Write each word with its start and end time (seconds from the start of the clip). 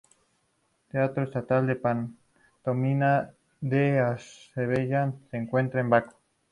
Teatro 0.91 1.25
Estatal 1.25 1.67
de 1.67 1.75
Pantomima 1.75 3.29
de 3.59 3.99
Azerbaiyán 3.99 5.19
se 5.29 5.37
encuentra 5.37 5.79
en 5.81 5.91
Bakú. 5.91 6.15